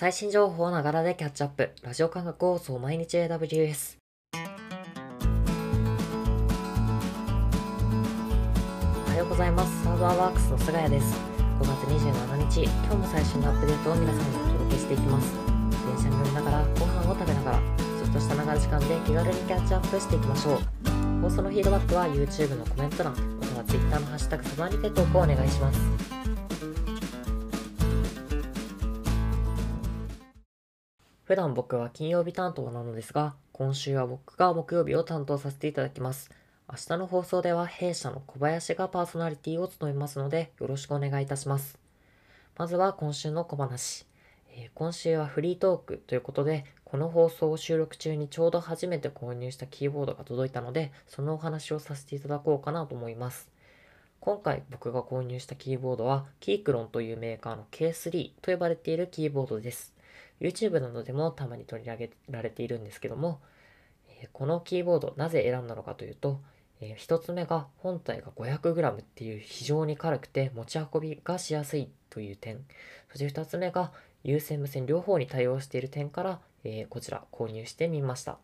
[0.00, 1.72] 最新情報ながらでキャッチアップ。
[1.82, 3.98] ラジオ感覚放送毎日 AWS。
[4.32, 4.38] お
[9.10, 9.84] はようございます。
[9.84, 11.14] サーバーワークスの菅谷です。
[11.60, 15.34] 5月27日、今日も最新のアップデートを皆さんにお届けしていきます。
[15.84, 17.64] 電車に乗りながら、ご飯を食べながら、ちょ
[18.06, 20.60] っとしたながら時間で気軽にキャッチアップしていきましょう。
[21.20, 25.78] 放送のフィードバックは YouTube のコメント欄、または Twitter のハッシュタグサバにて投稿お願いします。
[31.30, 36.28] 普段僕は金曜日担当なのですが、今週は僕が木曜日を担当させていただきます。
[36.68, 41.78] 明日の放送では弊社の小林がパーソナリティを務めますので、よろしくお願いいたします。
[42.58, 44.06] まずは今週の小話。
[44.56, 53.48] えー今週はフリートークということで、この放送を収録中にちょうど初めて購入したキーボードが届いたので、そのお話をさせていただこうかなと思います。
[54.18, 59.94] 今回僕が購入したキーボードは、キークロンというメーカーの K3 と呼ばれているキーボードです。
[60.40, 63.40] YouTube などでもたまに取り上げられているんですけども、
[64.08, 66.40] えこのキーボードなぜ選んだのかというと、
[66.80, 72.64] え1つ目が本体が 500g っていう非常に軽くて持ち運びがしやすいという点、
[73.10, 73.92] そして2つ目が
[74.24, 78.38] 有線無線両方に対応している点から、えーこちら購入してみました。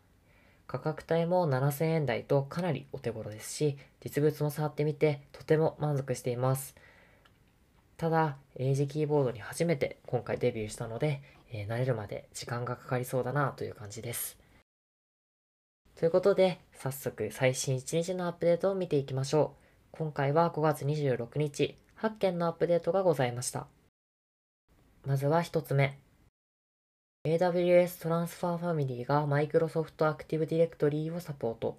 [0.67, 6.75] 価格帯も7000円台とかなりお手頃ですし、実物も触ってみてとても満足しています。
[7.97, 14.39] ただ、英字キーボードに初めて今回デビューしたので、えー慣れるまで時間がかかりそうだなという感じです。
[15.97, 19.55] ということで、早速最新1日のアップデートを見ていきましょ
[19.95, 19.97] う。
[19.97, 23.67] 今回は5月26日、8件のアップデートがございました。
[25.07, 25.99] まずは1つ目。
[27.25, 31.79] AWS トランスファーファミリーが Microsoft Active Directory をサポート。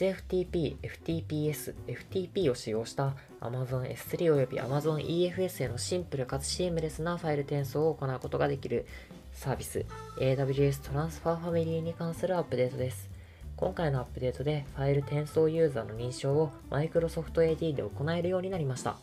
[0.00, 8.86] SFTP、FTPS、FTP を使用した Amazon S3 および Amazon EFS へのシンプルかつシームレスなファイル転送を行うことができる
[9.34, 9.84] サービス
[10.18, 13.10] AWS トランスファーファミリーに関するアップデートです。
[13.56, 18.96] 今回のアップデートでファイル転送ユーザーの認証を Microsoft AD で行えるようになりました。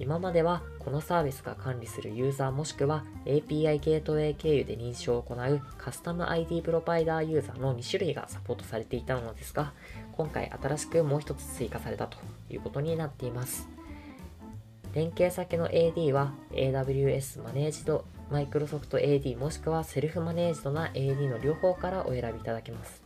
[0.00, 9.74] 今まではこのサービスが管理するユーザーもしくは API ゲートウェイ経由で認証を行うカスタム ID プロバイダーユーザーの2種類がサポートされていたのですが、
[10.20, 12.18] 今回新しくもう一つ追加されたと
[12.50, 13.66] いうことになっています。
[14.92, 23.02] 連携先の AD は AWS マネージド Microsoft AD もしくはセルフマネージドな AD の両方からお選びいただけます。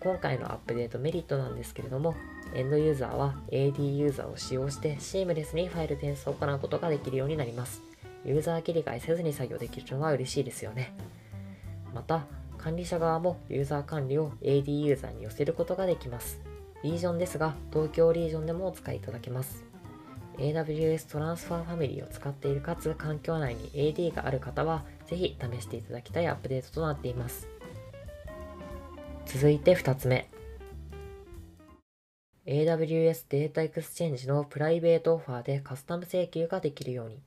[0.00, 2.16] 今回のアップデートメリットなんですけれども、
[2.56, 7.82] エンドユーザーは AD ユーザーを使用してシームレスにファイル転送を行うことができるようになります。
[8.24, 10.92] ユーザー切り替えせずに作業できるのは嬉しいですよね。
[11.94, 12.24] また、
[12.64, 16.40] 管理者側もユーザー管理を AD ユーザーに寄せることができます。
[16.82, 19.66] リージョンですが、東京リージョンでもお使いいただけます。
[20.38, 27.48] AWS Transfer Family を使っているかつ環境内に AD がある方は、ぜひ試していただきたいアップデートとなっています。
[29.26, 30.30] 続いて2つ目。
[32.46, 37.20] AWS Data Exchange のプライベートオファーでカスタム請求ができるように。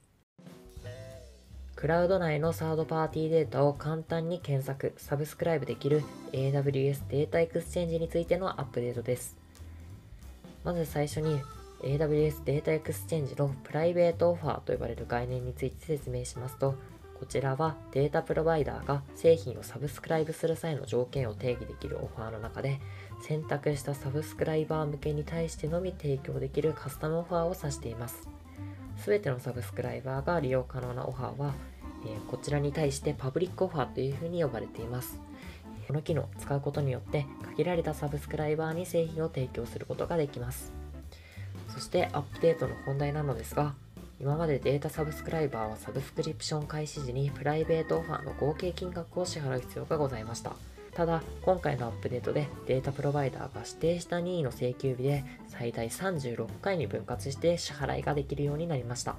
[1.78, 9.38] クラウド内のサードパーティーデータを簡単に検索、サブスクライブできる AWS データエクスチェンジについてのアップデートです。
[10.64, 11.40] まず最初に
[11.84, 16.74] AWS データエクスチェンジのプライベートオファーと呼ばれる概念について説明しますと、
[17.20, 22.80] こちらはデータプロバイダーが製品をサブスクライブする際の条件を定義できるオファーの中で、
[23.22, 28.28] 選択したサブスクライバー向けに対してのみ提供できるカスタムオファーを指しています。
[28.97, 31.53] すべてのサブスクライバーが利用可能なオファーは、
[32.06, 35.19] えーこちらに対してパブリックオファーというふうに呼ばれています。
[35.88, 37.25] この機能を使うことによって
[37.56, 40.74] 限られたサブスクライバーに製品を提供することができます。
[41.69, 43.74] そしてアップデートの本題なのですが、
[44.19, 50.53] 今までデータサブスクライバーはサブスクリプション開始時にプライベートオファーの合計金額を支払う必要がございました。
[50.97, 59.16] ただ、今回のアップデートでデータプロバイダーが指定した任意の請求日で最大36回に分割して支払いができるようになりました。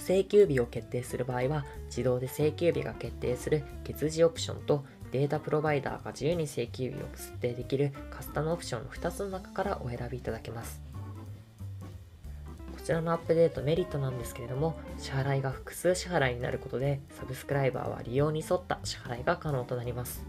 [0.00, 10.82] 請求日を決定する場合は、自動で請求日が決定する月次オプションとデータプロバイダーが自由に請求日を設定できるカスタムオプションの2つの中からお選びいただけます。
[12.76, 20.27] こちらのアップデートメリットなんですけれども、支払いが複数支払いになることで、サブスクライバーは利用に沿った支払いが可能となります。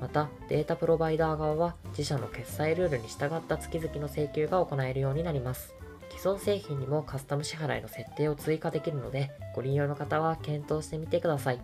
[0.00, 5.74] また、データプロバイダー側は自社の決済ルールに従った月々の請求が行えるようになります。
[6.10, 11.60] 既存製品にもカスタム支払いの設定を追加できるので、ご利用の方は検討してみてください。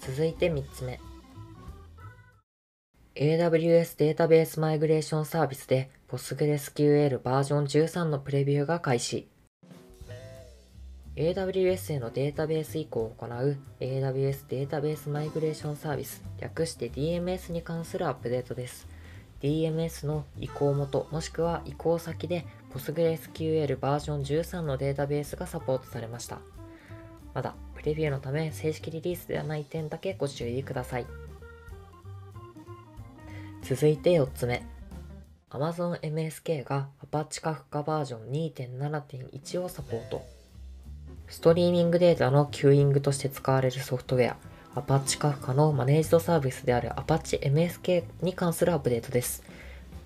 [0.00, 1.00] 続いて3つ目。
[3.14, 9.28] AWS データベースマイグレーションサービスで PostgreSQL バージョン13のプレビューが開始。
[11.18, 18.86] AWS へのデータベース移行を行う AWS データベースマイグレーションサービス、略して DMS に関するアップデートです。
[19.42, 26.38] DMS の移行元もしくは移行先で PostgreSQL バージョン13のデータベースがサポートされました。
[27.34, 31.06] まだプレビューのため正式リリースではない点だけご注意ください。
[33.62, 34.64] 続いて4つ目。
[35.50, 40.37] Amazon MSK が Apache Kafka バージョン2.7.1をサポート。
[41.28, 44.36] ストリーミングデータのキューイングとして使われるソフトウェア、
[44.80, 49.42] Apache Kafka のマネージドサービスである Apache MSK に関するアップデートです。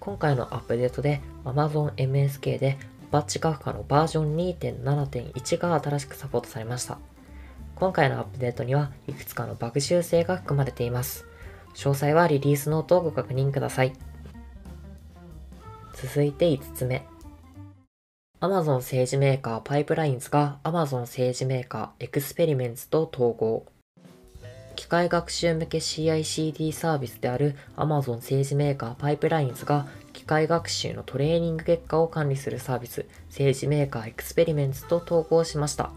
[0.01, 2.77] 今回のアップデートで Amazon MSK で
[3.13, 6.99] Apache Kafka のバージョン2.7.1が新しくサポートされました。
[7.77, 11.25] 今回のアップデートにはいくつかのバグ修正が含まれています。
[11.75, 13.93] 詳細はリリースノートをご確認ください。
[15.95, 17.12] 続いて5つ目。
[18.43, 23.65] Amazon SageMaker Pipelines が Amazon 政治メーカーエクスペリメンツと統合。
[24.75, 35.93] 機械学習向け CICD サービスである Amazon 政治メーカーパイプラインズが機械学習のトレーニング結果を管理するサービス SageMaker Experiments と統合しました。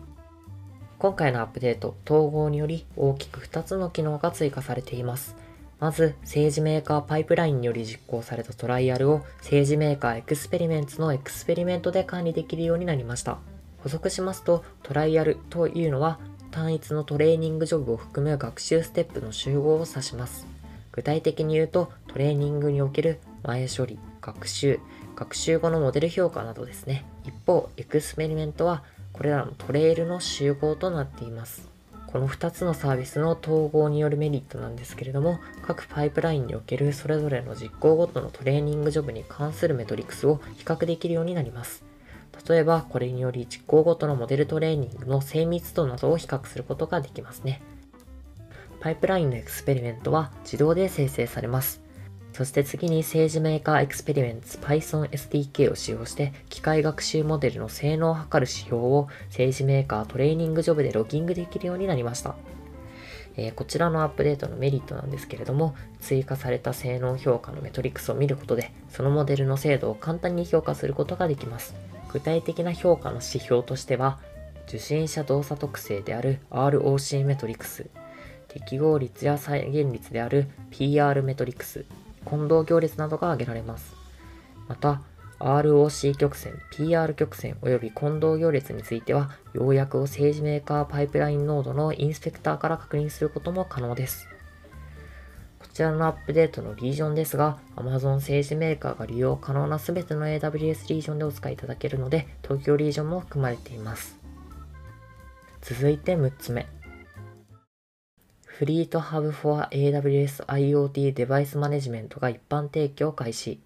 [0.99, 5.35] 今回のアップデート、統合により大きく2つの機能が追加されています。
[5.79, 13.39] まず、 SageMaker パイプラインにより実行されたトライアルを SageMaker Experiments のエクスペリメントで管理できるようになりました。
[13.83, 16.19] 補足しますと、トライアルというのは
[16.51, 20.47] 単一のトレーニングジョブを含む学習ステップの集合を指します。
[20.93, 24.79] 具体的に言うと、トレーニングにおける前処理、学習、
[25.15, 27.05] 学習後のモデル評価などですね。
[27.25, 31.74] 一方、エクスペリメントはこれらのトレイルの集合となっています。
[32.15, 41.83] この2つのサービスの統合によるメリットなんですけれども、各パイプラインにおけるそれぞれの実行ごとのトレーニングジョブに関するメトリクスを比較できるようになります。
[42.47, 47.61] 例えば、これにより実行ごとのモデルトレーニングの精密度などを比較することができますね。
[48.79, 51.84] パイプラインのエクスペリメントは自動で生成されます。
[52.35, 62.35] そして次に政治メーカーエクスペリメンツ Python SDK を使用して機械学習モデルの性能を測る指標を SageMaker トレーニングジョブでロギングできるようになりました。
[63.37, 71.73] えー、こちらのアップデートのメリットなんですけれども、追加された性能評価のメトリクスを見ることで、そのモデルの精度を簡単に評価することができます。
[72.11, 74.19] 具体的な評価の指標としては、
[74.67, 77.89] 受信者動作特性である ROC メトリクス、
[78.49, 81.85] 適合率や再現率である PR メトリクス、
[82.25, 83.95] 混同行列などが挙げられます。
[84.67, 85.01] また、
[85.39, 94.27] ROC 曲線、PR 曲線及び混同行列については、要約を政治メーカーパイプラインノードのインスペクターから確認することも可能です。
[95.59, 104.17] こちらのアップデートのリージョンですが、Amazon 政治メーカーが利用可能な全ての AWS リージョンでお使いいただけるので、東京リージョンも含まれています。
[105.61, 106.65] 続いて6つ目。
[108.57, 113.59] フリートハブ for AWS IoT デバイスマネジメントが一般提供開始。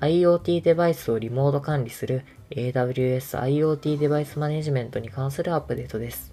[0.00, 6.32] IoT デバイスをリモート管理する AWS IoT デバイスマネジメントに関するアップデートです。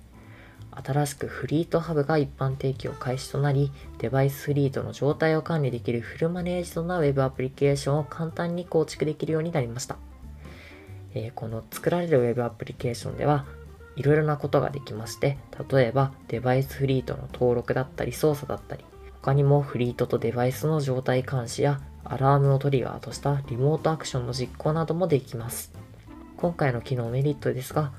[0.71, 9.97] 新しくフリートハブが一般提供開始となり、デバイスフリートの状態を管理できるフルマネージドな Web アプリケーションを簡単に構築できるようになりました。
[11.13, 13.45] えー、この作られる Web アプリケーションでは、
[13.95, 15.37] いろいろなことができまして、
[15.69, 18.83] 例えばデバイスフリートの登録だったり操作だったり、
[19.21, 25.71] 他にもフリートとデバイスの状態監視やアラームをトリガーとしたリモートアクションの実行などもできます。
[26.37, 27.93] 今回の機能メリットですが、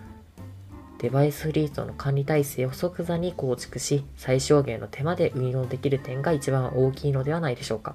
[0.99, 7.95] デバイスフリートの管理体制を即座に構築し、最小限の手間で運用できる点が一番大きいのではないでしょうか。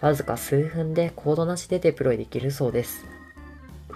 [0.00, 3.06] わずか数分でコードなしでデプロイできるそうです。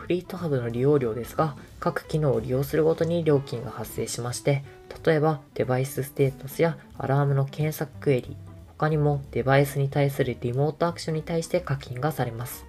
[0.03, 4.65] フリートハブの利用料ですが、各機能を利用するごとに料金が発生しまして、
[5.05, 12.67] 例えばデバイスステータスやアラームの検索クエリ、他にもデバイスに対するリモートアクションに対して課金がされます。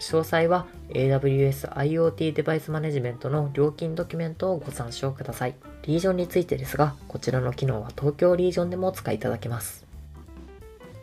[0.00, 5.54] 詳細は AWS IoT デバイスマネジメントの料金ドキュメントをご参照ください。
[5.84, 9.86] リージョンについてですが、こちらの機能は東京リージョンでもお使いいただけます。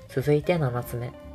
[0.10, 1.27] 続いて7つ目。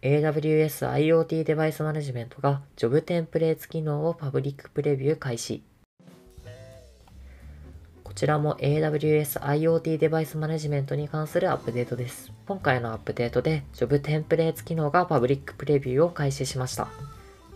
[0.00, 5.64] AWS IoT デバイスマネジメントが Job テンプレーツ機能をパブリックプレビュー開始。
[8.04, 12.30] こちらも AWS IoT デバイスマネジメントに関するアップデートです。
[12.46, 16.86] 今回のアップデートで Job テンプレーツ機能がパブリックプレビューを開始しました。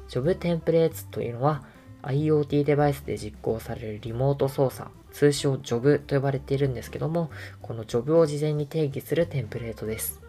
[0.08, 1.62] Job テンプレーツというのは
[2.02, 7.30] IoT デバイスで実行されるリモート操作、通称 Job と呼ばれているんですけども、
[7.60, 10.21] この Job を事前に定義するテンプレートです。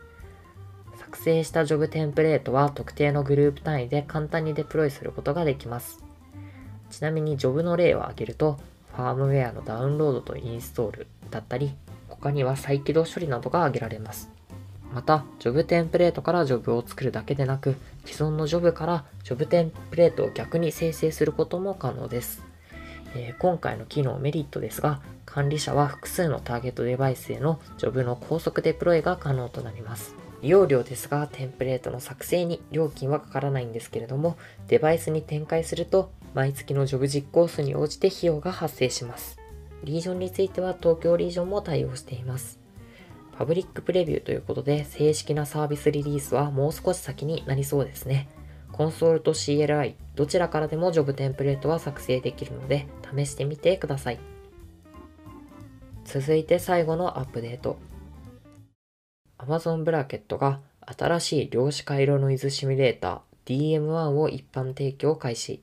[1.13, 6.03] 作成したジョブテンプレートは特定のグループ単位で簡単にデプロイすることができます。
[6.89, 8.59] ちなみにジョブの例を挙げると、
[8.95, 11.75] ファームウェアのダウンロードとインストールだったり、
[12.07, 14.31] 他には再起動処理などが挙げられます。
[14.91, 22.41] また、ジョブテンプレートからジョブを作るだけでなく、既存のジョブからジョブテンプレートを逆に生成することも可能です。
[23.15, 30.15] えー、今回の機能メリットですが、管理者は複数のターゲットデバイスへのジョブの高速デプロイが可能となります。
[30.43, 39.37] 利用料ですが、テンプレートの作成に料金はかからないんですけれども、デバイスに展開すると、毎月のジョブ実行数に応じて費用が発生します。
[39.85, 42.59] リージョンについては東京リージョンも対応しています。
[43.37, 48.27] パブリックプレビューということで、正式なサービスリリースはもう少し先になりそうですね。
[48.73, 52.85] コンソールと CLI、どちらからでもジョブテンプレートは作成できるので、
[53.15, 54.19] 試してみてください。
[56.03, 57.77] 続いて最後のアップデート。
[59.45, 65.61] Amazon ブラケットが新しい量子回路ノイズシミュレーター DM1 を一般提供開始。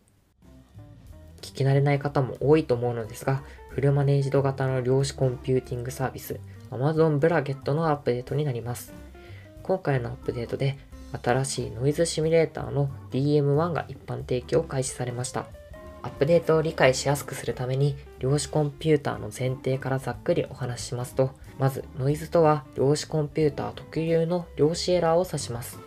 [1.41, 6.39] 聞き慣れない方も多いと思うのですが、フルマネージド型の量子コンピューティングサービス
[6.71, 8.93] Amazon ブラケットのアップデートになります。
[9.63, 10.77] 今回のアップデートで
[11.23, 15.47] 新しいノイズシミュレーターの DM1 が一般提供開始されました。
[16.03, 21.31] アップデートを理解しやすくするために量子コンピューターの前提からざっくりお話ししますと、
[21.61, 25.79] まず、ノイズとは量子コンピューター特有の量子エラーを指します。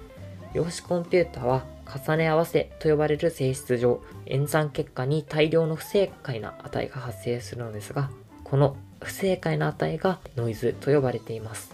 [0.54, 1.66] 量子コンピューターは
[2.08, 8.12] 重ね合わせと呼ばれる性質上、演算結果に大量の不正解な値が発生するのですが、
[8.44, 11.74] この不正解な値がノイズと呼ばれています。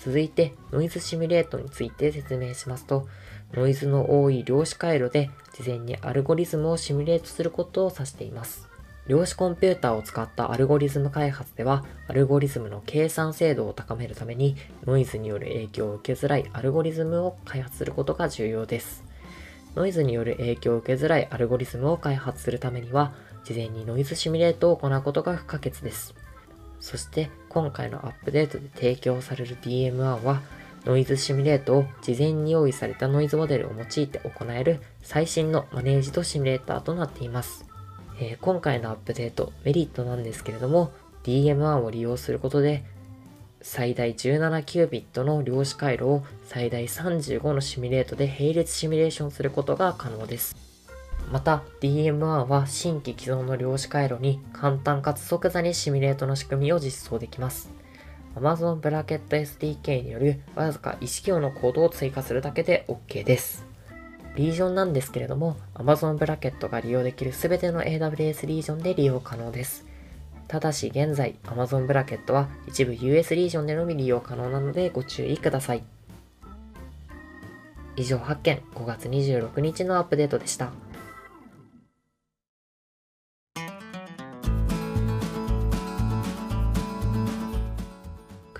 [0.00, 3.06] 続いて、ノイズシミュレートについて説明しますと、
[3.52, 8.68] ノイズの多い量子回路で事前にアルゴリズムをシミュレートすることを指しています。
[9.08, 19.04] 量子コンピューターを使ったアルゴリズム開発では、アルゴリズムの計算精度を高めるために、ノイズによる影響を受けづらいアルゴリズムを開発することが重要です。
[19.76, 23.12] ノイズによる影響を受けづらいアルゴリズムを開発するためには、
[23.44, 26.14] 事前にノイズシミュレートを行うことが不可欠です。
[26.80, 30.42] そして、今回のアップデートで提供される DM1 は、
[30.84, 37.75] ノイズシミュレートを事前に用意されたノイズモデルを用いて行える最新のマネージドシミュレーターとなっています。
[38.18, 40.92] えー、今回のアップデート、メリットなんですけれども、
[41.24, 42.84] DM1 を利用することで、
[43.60, 50.56] 最大17キュービットの量子回路を最大35のシミュレートで並列シミュレーションすることが可能です。
[51.32, 57.70] また DM1 は新規既存の量子回路に簡単かつ即座にシミュレートの仕組みを実装できます。
[58.36, 63.75] Amazon ブラケット SDK によるわずか1キロのコードを追加するだけで OK です。
[64.36, 69.86] リージョンなんですけれども、Amazon ブラケットが利用できる全ての AWS リージョンで利用可能です。
[70.46, 75.82] ただし現在 Amazon ブラケットは一部 US リージョンでのみ利用可能なのでご注意ください。
[77.96, 80.70] 以上8件5月26日のアップデートでした。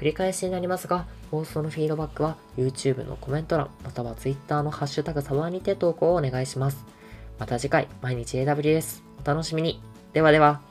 [0.07, 6.85] り返しになりますが、放送のフィードバックは YouTube のコメント欄、または Twitter のハッシュタグサバにて投稿をお願いします。
[7.39, 9.81] また次回、毎日 AWS、お楽しみに。
[10.13, 10.65] ではでは。